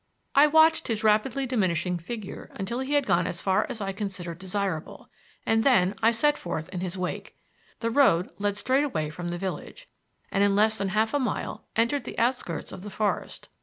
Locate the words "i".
0.33-0.47, 3.81-3.91, 6.01-6.11